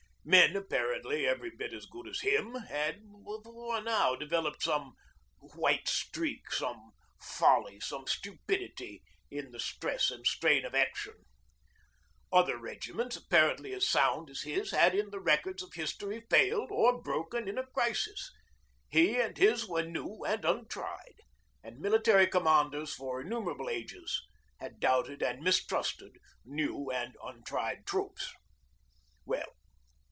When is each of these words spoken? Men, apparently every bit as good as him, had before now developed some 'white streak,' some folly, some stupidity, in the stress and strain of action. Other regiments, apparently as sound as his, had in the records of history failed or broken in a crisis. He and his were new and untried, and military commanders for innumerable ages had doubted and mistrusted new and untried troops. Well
Men, 0.23 0.55
apparently 0.55 1.25
every 1.25 1.49
bit 1.49 1.73
as 1.73 1.87
good 1.87 2.07
as 2.07 2.21
him, 2.21 2.53
had 2.53 3.01
before 3.25 3.81
now 3.81 4.13
developed 4.15 4.61
some 4.61 4.93
'white 5.39 5.87
streak,' 5.87 6.51
some 6.53 6.91
folly, 7.19 7.79
some 7.79 8.05
stupidity, 8.05 9.01
in 9.31 9.49
the 9.51 9.59
stress 9.59 10.11
and 10.11 10.25
strain 10.27 10.63
of 10.63 10.75
action. 10.75 11.15
Other 12.31 12.55
regiments, 12.59 13.15
apparently 13.15 13.73
as 13.73 13.89
sound 13.89 14.29
as 14.29 14.43
his, 14.43 14.69
had 14.69 14.93
in 14.93 15.09
the 15.09 15.19
records 15.19 15.63
of 15.63 15.73
history 15.73 16.21
failed 16.29 16.69
or 16.71 17.01
broken 17.01 17.47
in 17.47 17.57
a 17.57 17.65
crisis. 17.65 18.31
He 18.89 19.19
and 19.19 19.35
his 19.35 19.67
were 19.67 19.81
new 19.83 20.23
and 20.23 20.45
untried, 20.45 21.17
and 21.63 21.79
military 21.79 22.27
commanders 22.27 22.93
for 22.93 23.21
innumerable 23.21 23.69
ages 23.69 24.21
had 24.59 24.79
doubted 24.79 25.23
and 25.23 25.41
mistrusted 25.43 26.19
new 26.45 26.91
and 26.91 27.15
untried 27.23 27.87
troops. 27.87 28.31
Well 29.25 29.47